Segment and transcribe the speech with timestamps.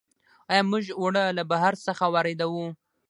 [0.51, 2.65] آیا موږ اوړه له بهر څخه واردوو؟